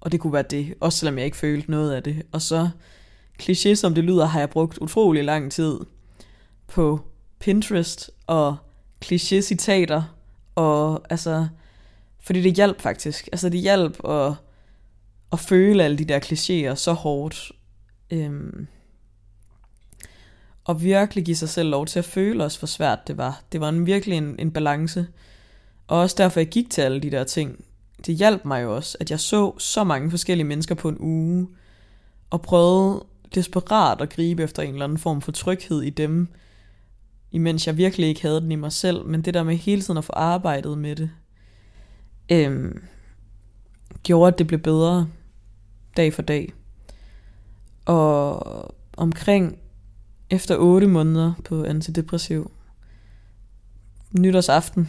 [0.00, 2.22] Og det kunne være det, også selvom jeg ikke følte noget af det.
[2.32, 2.68] Og så,
[3.42, 5.78] kliché som det lyder, har jeg brugt utrolig lang tid
[6.66, 7.00] på
[7.38, 8.56] Pinterest og
[9.04, 10.02] kliché-citater
[10.54, 11.48] og altså,
[12.20, 13.28] fordi det hjalp faktisk.
[13.32, 14.32] Altså det hjalp at,
[15.32, 17.52] at føle alle de der klichéer så hårdt.
[18.10, 18.66] Øhm,
[20.64, 23.42] og virkelig give sig selv lov til at føle os, hvor svært det var.
[23.52, 25.06] Det var en, virkelig en, en balance.
[25.86, 27.64] Og også derfor jeg gik til alle de der ting.
[28.06, 31.48] Det hjalp mig jo også, at jeg så så mange forskellige mennesker på en uge,
[32.30, 36.28] og prøvede desperat at gribe efter en eller anden form for tryghed i dem,
[37.32, 39.98] imens jeg virkelig ikke havde den i mig selv, men det der med hele tiden
[39.98, 41.10] at få arbejdet med det,
[42.32, 42.82] øhm,
[44.02, 45.08] gjorde, at det blev bedre
[45.96, 46.52] dag for dag.
[47.84, 49.58] Og omkring
[50.30, 52.50] efter 8 måneder på antidepressiv,
[54.12, 54.88] nytårsaften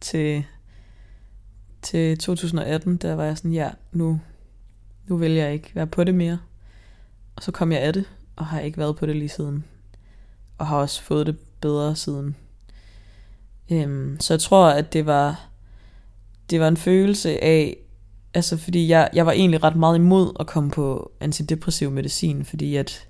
[0.00, 0.44] til,
[1.82, 4.20] til 2018, der var jeg sådan, ja, nu,
[5.06, 6.38] nu vil jeg ikke være på det mere.
[7.36, 8.04] Og så kom jeg af det,
[8.36, 9.64] og har ikke været på det lige siden.
[10.58, 12.36] Og har også fået det bedre siden.
[13.72, 15.48] Øhm, så jeg tror, at det var,
[16.50, 17.76] det var en følelse af,
[18.34, 22.76] altså fordi jeg, jeg var egentlig ret meget imod at komme på antidepressiv medicin, fordi
[22.76, 23.08] at,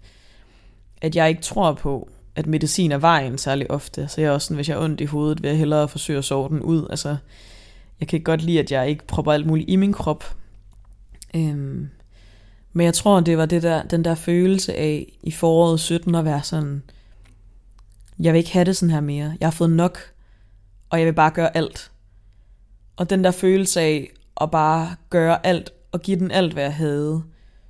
[1.02, 4.09] at jeg ikke tror på, at medicin er vejen særlig ofte.
[4.09, 6.18] Så jeg er også sådan, hvis jeg er ondt i hovedet, vil jeg hellere forsøge
[6.18, 6.87] at sove den ud.
[6.90, 7.16] Altså,
[8.00, 10.37] jeg kan godt lide, at jeg ikke propper alt muligt i min krop.
[11.35, 11.88] Øhm,
[12.72, 16.24] men jeg tror, det var det der, den der følelse af i foråret 17 at
[16.24, 16.83] være sådan,
[18.18, 19.37] jeg vil ikke have det sådan her mere.
[19.40, 19.98] Jeg har fået nok,
[20.90, 21.90] og jeg vil bare gøre alt.
[22.96, 26.74] Og den der følelse af og bare gøre alt, og give den alt, hvad jeg
[26.74, 27.22] havde.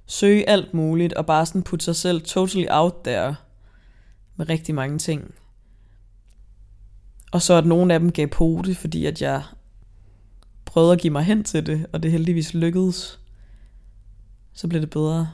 [0.06, 3.36] Søge alt muligt, og bare sådan putte sig selv totally out there.
[4.36, 5.34] Med rigtig mange ting.
[7.32, 9.42] Og så at nogle af dem gav pote, fordi at jeg
[10.64, 13.20] prøvede at give mig hen til det, og det heldigvis lykkedes.
[14.52, 15.30] Så blev det bedre.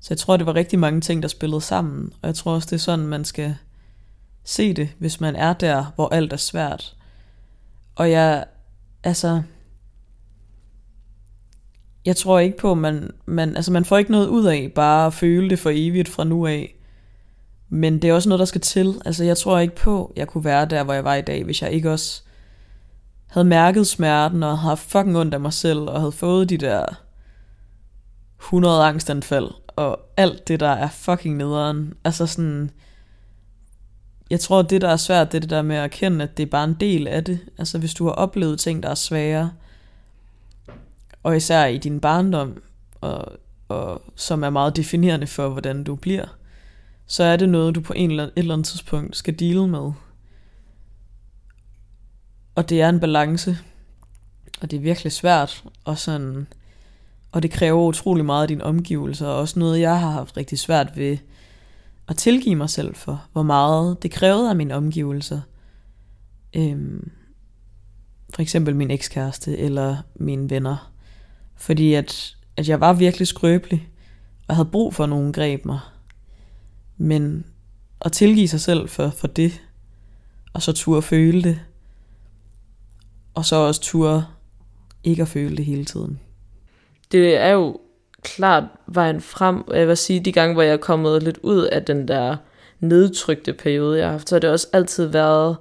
[0.00, 2.12] Så jeg tror, det var rigtig mange ting, der spillede sammen.
[2.22, 3.56] Og jeg tror også, det er sådan, man skal
[4.44, 6.96] se det, hvis man er der, hvor alt er svært.
[7.94, 8.44] Og jeg,
[9.04, 9.42] altså,
[12.08, 15.14] jeg tror ikke på, man, man, altså man får ikke noget ud af bare at
[15.14, 16.74] føle det for evigt fra nu af.
[17.68, 19.00] Men det er også noget, der skal til.
[19.04, 21.62] Altså jeg tror ikke på, jeg kunne være der, hvor jeg var i dag, hvis
[21.62, 22.22] jeg ikke også
[23.26, 26.84] havde mærket smerten og havde fucking ondt af mig selv og havde fået de der
[28.40, 31.94] 100 angstanfald og alt det, der er fucking nederen.
[32.04, 32.70] Altså sådan,
[34.30, 36.42] jeg tror, det, der er svært, det er det der med at erkende, at det
[36.42, 37.38] er bare en del af det.
[37.58, 39.50] Altså hvis du har oplevet ting, der er svære,
[41.28, 42.62] og især i din barndom,
[43.00, 43.24] og,
[43.68, 46.26] og som er meget definerende for, hvordan du bliver,
[47.06, 49.68] så er det noget, du på en eller anden, et eller andet tidspunkt skal dele
[49.68, 49.92] med.
[52.54, 53.58] Og det er en balance,
[54.60, 56.46] og det er virkelig svært, og sådan,
[57.32, 60.58] og det kræver utrolig meget af dine omgivelser, og også noget, jeg har haft rigtig
[60.58, 61.18] svært ved
[62.08, 65.40] at tilgive mig selv for, hvor meget det krævede af mine omgivelser.
[66.56, 67.10] Øhm,
[68.34, 70.92] for eksempel min ekskæreste eller mine venner.
[71.58, 73.88] Fordi at, at jeg var virkelig skrøbelig,
[74.48, 75.80] og havde brug for, at nogen greb mig.
[76.96, 77.44] Men
[78.00, 79.62] at tilgive sig selv for, for det,
[80.52, 81.60] og så turde føle det,
[83.34, 84.24] og så også turde
[85.04, 86.20] ikke at føle det hele tiden.
[87.12, 87.80] Det er jo
[88.22, 89.64] klart vejen frem.
[89.74, 92.36] Jeg vil sige, de gange, hvor jeg er kommet lidt ud af den der
[92.80, 95.56] nedtrykte periode, jeg har haft, så har det også altid været,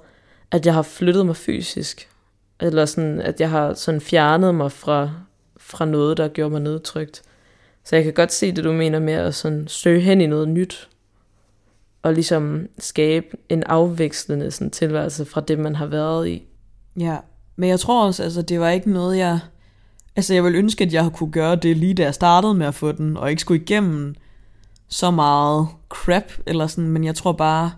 [0.51, 2.09] at jeg har flyttet mig fysisk.
[2.59, 5.11] Eller sådan, at jeg har sådan fjernet mig fra,
[5.69, 7.21] fra noget, der gjorde mig nedtrykt.
[7.83, 10.47] Så jeg kan godt se det, du mener med at sådan søge hen i noget
[10.47, 10.89] nyt.
[12.03, 16.43] Og ligesom skabe en afvekslende sådan, tilværelse fra det, man har været i.
[16.99, 17.17] Ja,
[17.55, 19.39] men jeg tror også, altså det var ikke noget, jeg...
[20.15, 22.75] Altså jeg vil ønske, at jeg kunne gøre det lige da jeg startede med at
[22.75, 24.15] få den, og ikke skulle igennem
[24.87, 27.71] så meget crap, eller sådan, men jeg tror bare,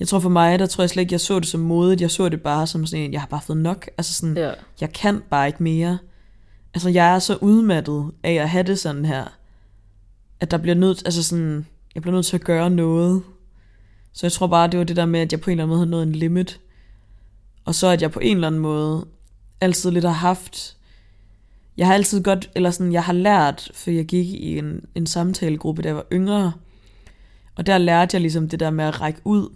[0.00, 2.10] jeg tror for mig, der tror jeg slet ikke, jeg så det som modet, jeg
[2.10, 4.52] så det bare som sådan en, jeg har bare fået nok, altså sådan, Ja.
[4.80, 5.98] jeg kan bare ikke mere.
[6.76, 9.24] Altså jeg er så udmattet af at have det sådan her,
[10.40, 13.22] at der bliver nødt, altså sådan, jeg bliver nødt til at gøre noget.
[14.12, 15.70] Så jeg tror bare, det var det der med, at jeg på en eller anden
[15.70, 16.60] måde havde nået en limit.
[17.64, 19.06] Og så at jeg på en eller anden måde
[19.60, 20.76] altid lidt har haft,
[21.76, 25.06] jeg har altid godt, eller sådan, jeg har lært, for jeg gik i en, en
[25.06, 26.52] samtalegruppe, da jeg var yngre,
[27.54, 29.48] og der lærte jeg ligesom det der med at række ud,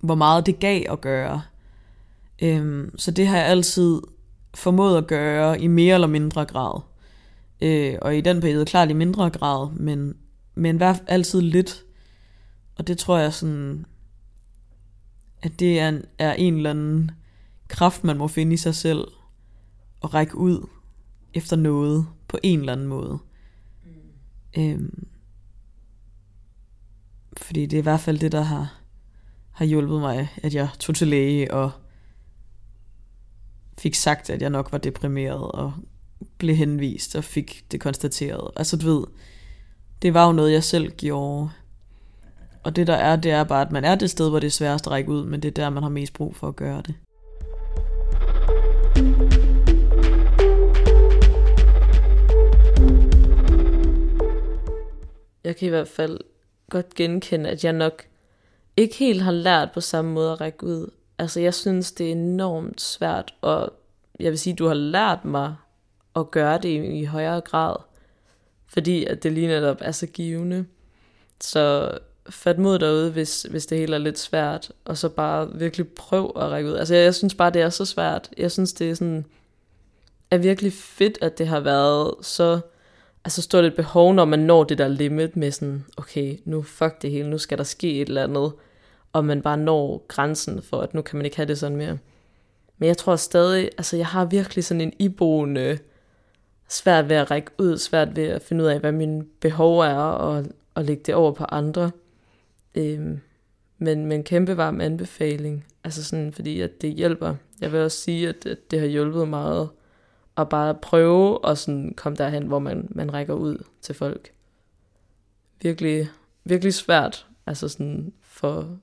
[0.00, 1.42] hvor meget det gav at gøre.
[2.42, 4.00] Øhm, så det har jeg altid
[4.56, 6.80] formået at gøre i mere eller mindre grad.
[7.60, 10.16] Øh, og i den periode klart i mindre grad, men,
[10.54, 11.84] men hver, altid lidt.
[12.76, 13.86] Og det tror jeg sådan,
[15.42, 17.10] at det er en, er en eller anden
[17.68, 19.04] kraft, man må finde i sig selv,
[20.00, 20.66] og række ud
[21.34, 23.18] efter noget på en eller anden måde.
[23.84, 24.62] Mm.
[24.62, 25.06] Øhm,
[27.36, 28.80] fordi det er i hvert fald det, der har,
[29.50, 31.70] har hjulpet mig, at jeg tog til læge og
[33.78, 35.72] fik sagt, at jeg nok var deprimeret og
[36.38, 38.50] blev henvist og fik det konstateret.
[38.56, 39.06] Altså du ved,
[40.02, 41.50] det var jo noget, jeg selv gjorde.
[42.62, 44.50] Og det der er, det er bare, at man er det sted, hvor det er
[44.50, 46.82] sværest at række ud, men det er der, man har mest brug for at gøre
[46.86, 46.94] det.
[55.44, 56.20] Jeg kan i hvert fald
[56.70, 58.02] godt genkende, at jeg nok
[58.76, 60.90] ikke helt har lært på samme måde at række ud.
[61.18, 63.72] Altså, jeg synes, det er enormt svært, og
[64.20, 65.56] jeg vil sige, du har lært mig
[66.16, 67.76] at gøre det i, i højere grad,
[68.66, 70.66] fordi at det lige netop er så givende.
[71.40, 71.90] Så
[72.30, 76.32] fat mod derude, hvis, hvis det hele er lidt svært, og så bare virkelig prøv
[76.36, 76.74] at række ud.
[76.74, 78.30] Altså, jeg, jeg synes bare, det er så svært.
[78.38, 79.26] Jeg synes, det er sådan,
[80.30, 82.60] er virkelig fedt, at det har været så
[83.24, 87.02] altså stort et behov, når man når det der limit med sådan, okay, nu fuck
[87.02, 88.52] det hele, nu skal der ske et eller andet,
[89.12, 91.98] og man bare når grænsen for, at nu kan man ikke have det sådan mere.
[92.78, 95.78] Men jeg tror stadig, altså jeg har virkelig sådan en iboende
[96.68, 99.94] svært ved at række ud, svært ved at finde ud af, hvad mine behov er,
[99.96, 101.90] og, og lægge det over på andre.
[102.74, 103.20] Øhm,
[103.78, 107.34] men, men kæmpe varm anbefaling, altså sådan, fordi at det hjælper.
[107.60, 109.68] Jeg vil også sige, at, at det har hjulpet meget
[110.36, 114.32] at bare prøve at sådan komme derhen, hvor man, man rækker ud til folk.
[115.62, 116.08] Virkelig,
[116.44, 118.78] virkelig svært, altså sådan for,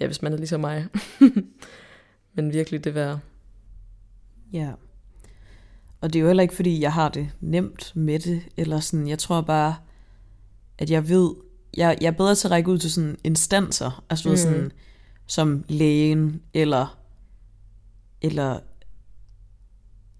[0.00, 0.86] ja, hvis man er ligesom mig.
[2.34, 3.18] Men virkelig det værd.
[4.52, 4.72] Ja.
[6.00, 9.08] Og det er jo heller ikke, fordi jeg har det nemt med det, eller sådan,
[9.08, 9.76] jeg tror bare,
[10.78, 11.30] at jeg ved,
[11.76, 14.36] jeg, jeg er bedre til at række ud til sådan instanser, altså Mm.
[14.36, 14.72] sådan,
[15.26, 16.98] som lægen, eller,
[18.22, 18.60] eller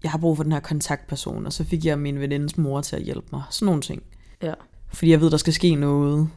[0.03, 2.95] jeg har brug for den her kontaktperson, og så fik jeg min venindes mor til
[2.95, 3.43] at hjælpe mig.
[3.49, 4.03] Sådan nogle ting.
[4.43, 4.53] Ja.
[4.93, 6.29] Fordi jeg ved, der skal ske noget.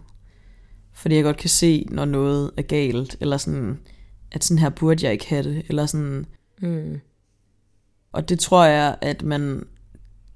[0.92, 3.78] Fordi jeg godt kan se, når noget er galt, eller sådan,
[4.33, 6.26] at sådan her burde jeg ikke have det, eller sådan,
[6.61, 7.00] Mm.
[8.12, 9.66] og det tror jeg, at man,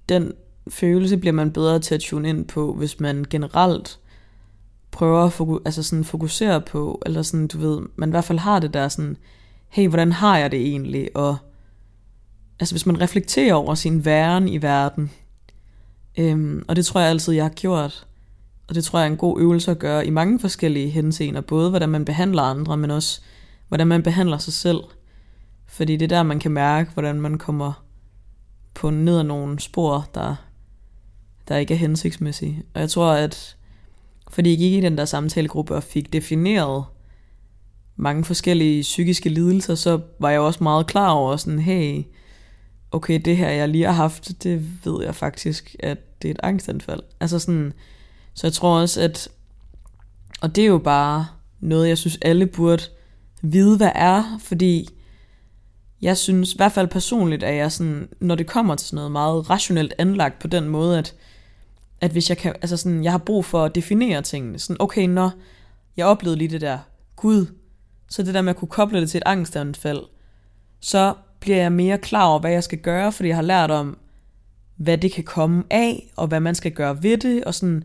[0.09, 0.33] den
[0.69, 3.99] følelse bliver man bedre til at tune ind på, hvis man generelt
[4.91, 8.39] prøver at foku- altså sådan fokusere på, eller sådan, du ved, man i hvert fald
[8.39, 9.17] har det der sådan,
[9.69, 11.09] hey, hvordan har jeg det egentlig?
[11.17, 11.37] Og
[12.61, 15.11] altså hvis man reflekterer over sin væren i verden,
[16.19, 18.07] øhm, og det tror jeg altid, jeg har gjort,
[18.69, 21.41] og det tror jeg er en god øvelse at gøre i mange forskellige henseender.
[21.41, 23.21] Både hvordan man behandler andre, men også
[23.69, 24.81] hvordan man behandler sig selv.
[25.67, 27.85] Fordi det er der, man kan mærke, hvordan man kommer
[28.75, 30.35] på ned ad nogle spor, der,
[31.49, 32.63] der ikke er hensigtsmæssige.
[32.75, 33.57] Og jeg tror, at
[34.29, 36.85] fordi jeg gik i den der samtalegruppe og fik defineret
[37.97, 42.03] mange forskellige psykiske lidelser, så var jeg også meget klar over sådan, hey,
[42.91, 46.41] okay, det her jeg lige har haft, det ved jeg faktisk, at det er et
[46.43, 47.01] angstanfald.
[47.21, 47.73] Altså sådan,
[48.37, 49.29] så jeg tror også, at,
[50.41, 51.27] og det er jo bare
[51.61, 52.83] noget, jeg synes alle burde
[53.43, 54.89] vide, hvad er, fordi
[56.03, 59.13] jeg synes, i hvert fald personligt, at jeg sådan, når det kommer til sådan noget
[59.13, 61.15] meget rationelt anlagt på den måde, at,
[62.01, 65.07] at hvis jeg kan, altså sådan, jeg har brug for at definere tingene, sådan, okay,
[65.07, 65.31] når
[65.97, 66.79] jeg oplevede lige det der,
[67.17, 67.47] gud,
[68.09, 70.01] så det der med at kunne koble det til et angstanfald,
[70.81, 73.99] så bliver jeg mere klar over, hvad jeg skal gøre, fordi jeg har lært om,
[74.77, 77.85] hvad det kan komme af, og hvad man skal gøre ved det, og sådan,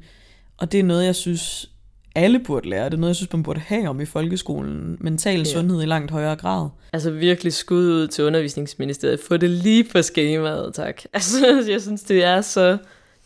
[0.62, 1.70] og det er noget, jeg synes,
[2.16, 2.86] alle burde lære.
[2.86, 4.98] Det er noget, jeg synes, man burde have om i folkeskolen.
[5.00, 5.44] Mental ja.
[5.44, 6.70] sundhed i langt højere grad.
[6.94, 9.20] Altså virkelig skud ud til undervisningsministeriet.
[9.20, 11.02] Få det lige på skemaet, tak.
[11.14, 12.78] Altså, jeg synes, det er så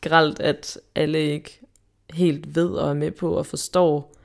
[0.01, 1.59] gralt, at alle ikke
[2.13, 4.15] helt ved og er med på og forstår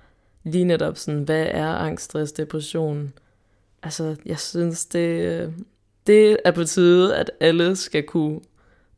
[0.45, 3.13] lige netop sådan, hvad er angst, stress, depression.
[3.83, 5.55] Altså, jeg synes, det,
[6.07, 8.41] det er på tide, at alle skal kunne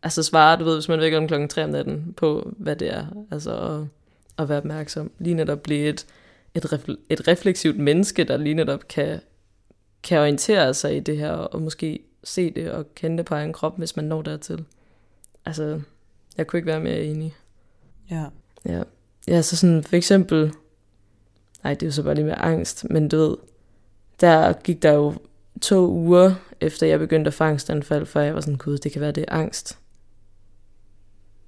[0.02, 2.94] altså svare, du ved, hvis man vækker om klokken 3 om natten på, hvad det
[2.94, 3.06] er.
[3.30, 3.86] Altså at,
[4.42, 5.10] at være opmærksom.
[5.18, 6.06] Lige netop blive et,
[6.54, 9.20] et, refle- et refleksivt menneske, der lige netop kan,
[10.02, 13.52] kan orientere sig i det her, og måske se det og kende det på egen
[13.52, 14.64] krop, hvis man når dertil.
[15.44, 15.80] Altså,
[16.36, 17.34] jeg kunne ikke være mere enig.
[18.10, 18.24] Ja.
[18.66, 18.82] Ja,
[19.28, 20.52] ja så sådan for eksempel,
[21.64, 23.36] nej, det er jo så bare lige med angst, men du ved,
[24.20, 25.14] der gik der jo
[25.60, 29.00] to uger, efter jeg begyndte at få angstanfald, for jeg var sådan, gud, det kan
[29.00, 29.78] være, det er angst.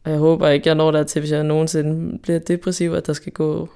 [0.05, 3.13] Og jeg håber ikke, jeg når der til, hvis jeg nogensinde bliver depressiv, at der
[3.13, 3.69] skal gå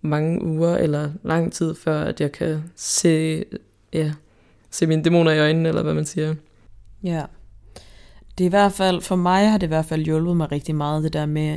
[0.00, 3.44] mange uger eller lang tid, før at jeg kan se,
[3.92, 4.12] ja,
[4.70, 6.34] se mine dæmoner i øjnene, eller hvad man siger.
[7.02, 7.22] Ja.
[8.38, 10.74] Det er i hvert fald, for mig har det i hvert fald hjulpet mig rigtig
[10.74, 11.56] meget, det der med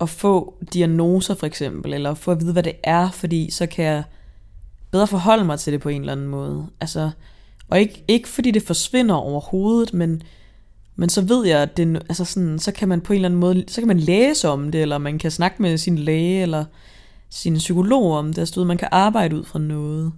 [0.00, 3.84] at få diagnoser for eksempel, eller få at vide, hvad det er, fordi så kan
[3.84, 4.02] jeg
[4.90, 6.66] bedre forholde mig til det på en eller anden måde.
[6.80, 7.10] Altså,
[7.68, 10.22] og ikke, ikke fordi det forsvinder overhovedet, men,
[10.96, 13.40] men så ved jeg, at det, altså sådan, så kan man på en eller anden
[13.40, 16.64] måde, så kan man læse om det, eller man kan snakke med sin læge, eller
[17.30, 20.12] sin psykolog om det, altså man kan arbejde ud fra noget.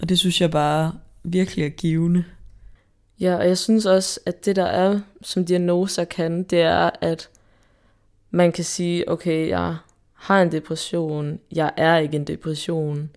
[0.00, 0.92] Og det synes jeg bare
[1.24, 2.24] virkelig er givende.
[3.20, 7.28] Ja, og jeg synes også, at det der er, som diagnoser kan, det er, at
[8.30, 9.76] man kan sige, okay, jeg
[10.14, 13.10] har en depression, jeg er ikke en depression.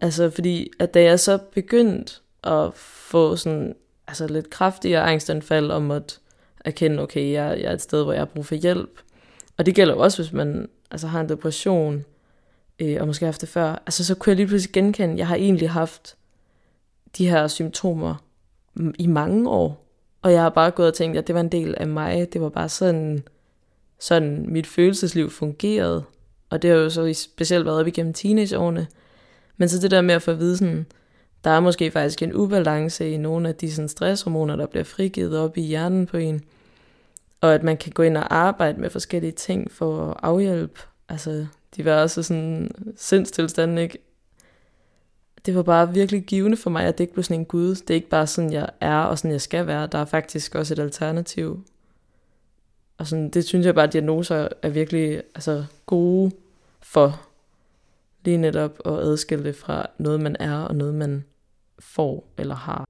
[0.00, 3.74] Altså fordi, at da jeg så begyndte at få sådan,
[4.08, 6.20] altså lidt kraftigere angstanfald om at
[6.64, 9.00] erkende, okay, jeg, jeg er et sted, hvor jeg har brug for hjælp.
[9.56, 12.04] Og det gælder jo også, hvis man altså, har en depression,
[12.78, 13.82] øh, og måske har haft det før.
[13.86, 16.16] Altså så kunne jeg lige pludselig genkende, at jeg har egentlig haft
[17.18, 18.14] de her symptomer
[18.98, 19.86] i mange år.
[20.22, 22.32] Og jeg har bare gået og tænkt, at det var en del af mig.
[22.32, 23.22] Det var bare sådan,
[23.98, 26.04] sådan mit følelsesliv fungerede.
[26.50, 28.86] Og det har jo så specielt været op igennem teenageårene.
[29.56, 30.86] Men så det der med at få at vide sådan,
[31.44, 35.38] der er måske faktisk en ubalance i nogle af de sådan stresshormoner, der bliver frigivet
[35.38, 36.44] op i hjernen på en.
[37.40, 41.46] Og at man kan gå ind og arbejde med forskellige ting for at afhjælpe altså
[41.76, 43.98] diverse sådan sindstilstande, ikke?
[45.46, 47.74] Det var bare virkelig givende for mig, at det ikke blev sådan en gud.
[47.74, 49.86] Det er ikke bare sådan, jeg er, og sådan, jeg skal være.
[49.86, 51.64] Der er faktisk også et alternativ.
[52.98, 56.30] Og sådan, det synes jeg bare, at diagnoser er virkelig altså, gode
[56.82, 57.25] for
[58.26, 61.24] lige netop at adskille det fra noget, man er, og noget, man
[61.78, 62.84] får eller har.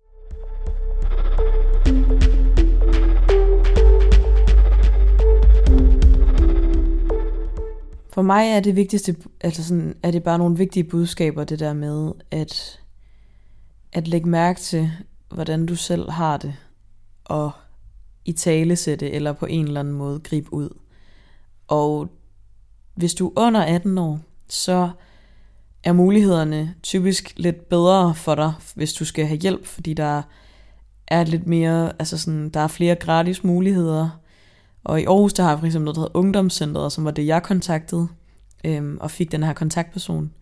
[8.10, 11.72] For mig er det vigtigste, altså sådan, er det bare nogle vigtige budskaber, det der
[11.72, 12.80] med, at,
[13.92, 14.90] at lægge mærke til,
[15.28, 16.54] hvordan du selv har det,
[17.24, 17.50] og
[18.24, 20.78] i tale sætte, eller på en eller anden måde gribe ud.
[21.68, 22.08] Og
[22.94, 24.90] hvis du er under 18 år, så
[25.86, 30.22] er mulighederne typisk lidt bedre for dig, hvis du skal have hjælp, fordi der
[31.08, 34.20] er lidt mere, altså sådan, der er flere gratis muligheder.
[34.84, 37.26] Og i Aarhus, der har jeg for eksempel noget, der hedder Ungdomscenteret, som var det,
[37.26, 38.08] jeg kontaktede,
[38.64, 40.32] øhm, og fik den her kontaktperson.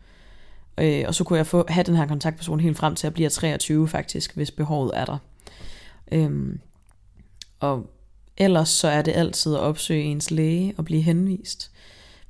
[0.79, 3.29] Øh, og så kunne jeg få, have den her kontaktperson helt frem til at blive
[3.29, 5.19] 23 faktisk, hvis behovet er der.
[6.13, 6.61] Øhm,
[7.61, 7.91] og
[8.37, 11.71] ellers så er det altid at opsøge ens læge og blive henvist.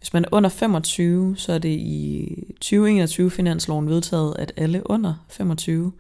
[0.05, 5.15] Hvis man er under 25, så er det i 2021 finansloven vedtaget, at alle under
[5.29, 5.93] 25,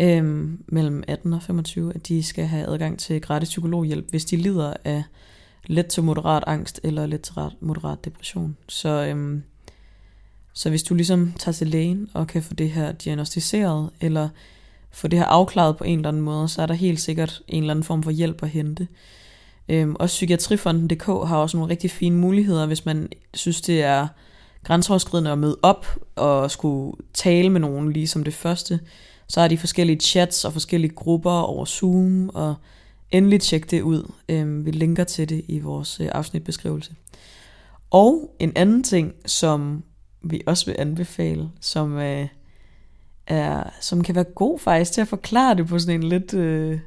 [0.00, 4.36] øhm, mellem 18 og 25, at de skal have adgang til gratis psykologhjælp, hvis de
[4.36, 5.02] lider af
[5.66, 8.56] let til moderat angst eller let til moderat depression.
[8.68, 9.42] Så, øhm,
[10.52, 14.28] så hvis du ligesom tager til lægen og kan få det her diagnostiseret, eller
[14.90, 17.62] få det her afklaret på en eller anden måde, så er der helt sikkert en
[17.62, 18.88] eller anden form for hjælp at hente.
[19.68, 24.08] Øhm, også Psykiatrifonden.dk har også nogle rigtig fine muligheder, hvis man synes, det er
[24.64, 25.86] grænseoverskridende at møde op
[26.16, 28.80] og skulle tale med nogen lige som det første.
[29.28, 32.54] Så har de forskellige chats og forskellige grupper over Zoom, og
[33.10, 34.12] endelig tjek det ud.
[34.28, 36.94] Øhm, vi linker til det i vores øh, afsnitbeskrivelse.
[37.90, 39.82] Og en anden ting, som
[40.22, 42.28] vi også vil anbefale, som, øh,
[43.26, 46.34] er, som kan være god faktisk til at forklare det på sådan en lidt...
[46.34, 46.78] Øh,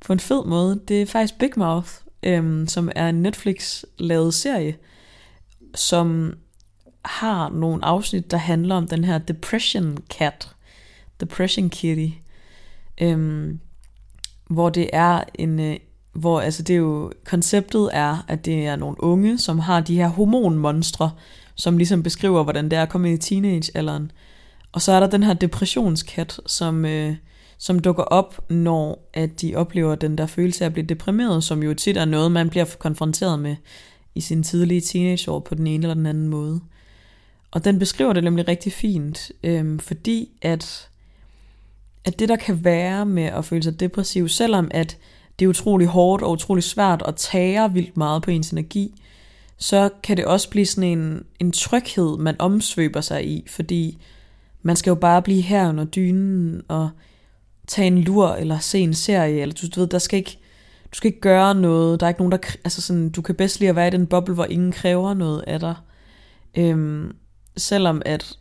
[0.00, 0.80] på en fed måde.
[0.88, 1.90] Det er faktisk Big Mouth,
[2.22, 4.76] øhm, som er en Netflix-lavet serie,
[5.74, 6.34] som
[7.04, 10.48] har nogle afsnit, der handler om den her Depression Cat,
[11.20, 12.08] Depression Kitty,
[13.00, 13.60] øhm,
[14.50, 15.76] hvor det er en, øh,
[16.12, 19.96] hvor altså det er jo, konceptet er, at det er nogle unge, som har de
[19.96, 21.10] her hormonmonstre,
[21.54, 24.10] som ligesom beskriver, hvordan det er at komme i teenagealderen.
[24.72, 27.16] Og så er der den her depressionskat, som, øh,
[27.58, 31.62] som dukker op, når at de oplever den der følelse af at blive deprimeret, som
[31.62, 33.56] jo tit er noget, man bliver konfronteret med
[34.14, 36.60] i sin tidlige teenageår på den ene eller den anden måde.
[37.50, 40.88] Og den beskriver det nemlig rigtig fint, øhm, fordi at,
[42.04, 44.98] at det der kan være med at føle sig depressiv, selvom at
[45.38, 49.02] det er utrolig hårdt og utrolig svært at tage vildt meget på ens energi,
[49.58, 53.98] så kan det også blive sådan en, en tryghed, man omsvøber sig i, fordi
[54.62, 56.90] man skal jo bare blive her under dynen og
[57.66, 60.38] tage en lur eller se en serie, eller du, du ved, der skal ikke,
[60.92, 63.60] du skal ikke gøre noget, der er ikke nogen, der, altså sådan, du kan bedst
[63.60, 65.74] lide at være i den boble, hvor ingen kræver noget af dig.
[66.56, 67.16] Øhm,
[67.56, 68.38] selvom at,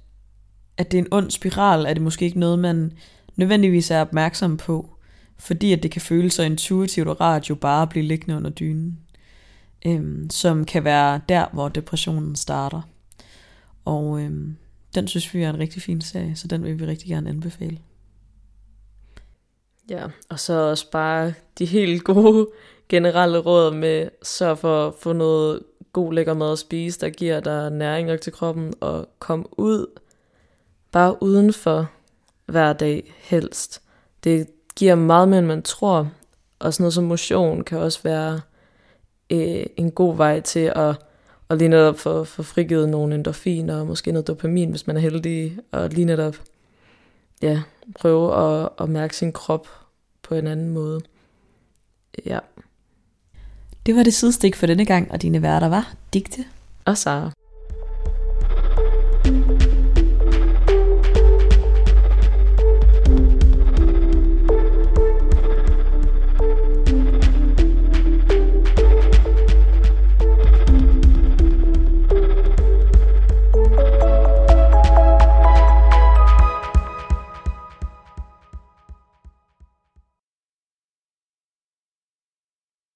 [0.78, 2.92] at det er en ond spiral, er det måske ikke noget, man
[3.36, 4.96] nødvendigvis er opmærksom på,
[5.38, 8.50] fordi at det kan føles så intuitivt og rart jo bare at blive liggende under
[8.50, 9.00] dynen,
[9.86, 12.82] øhm, som kan være der, hvor depressionen starter.
[13.86, 14.56] Og øhm,
[14.96, 17.78] den synes vi er en rigtig fin serie, så den vil vi rigtig gerne anbefale.
[19.90, 22.48] Ja, og så også bare de helt gode
[22.90, 25.60] generelle råd med så for at få noget
[25.94, 29.86] god lækker mad at spise, der giver dig næring nok til kroppen, og kom ud,
[30.92, 31.90] bare udenfor
[32.46, 33.82] hver dag helst.
[34.24, 36.12] Det giver meget mere, end man tror,
[36.60, 38.42] og sådan noget som motion kan også være
[39.30, 40.96] øh, en god vej til at,
[41.50, 45.02] at lige netop få, få frigivet nogle endorfiner, og måske noget dopamin, hvis man er
[45.02, 46.36] heldig, og lige netop
[47.42, 47.62] ja,
[48.00, 49.68] prøve at, at mærke sin krop
[50.22, 51.02] på en anden måde.
[52.26, 52.40] Ja.
[53.86, 56.46] Det var det sidestik for denne gang, og dine værter var Digte
[56.86, 57.32] og Sara.